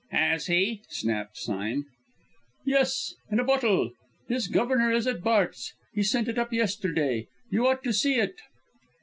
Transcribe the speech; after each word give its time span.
"Has 0.09 0.47
he!" 0.47 0.81
snapped 0.89 1.37
Sime. 1.37 1.85
"Yes, 2.65 3.13
in 3.29 3.39
a 3.39 3.43
bottle. 3.43 3.91
His 4.27 4.47
governor 4.47 4.89
is 4.91 5.05
at 5.05 5.21
Bart's; 5.21 5.75
he 5.93 6.01
sent 6.01 6.27
it 6.27 6.39
up 6.39 6.51
yesterday. 6.51 7.27
You 7.51 7.67
ought 7.67 7.83
to 7.83 7.93
see 7.93 8.15
it." 8.15 8.41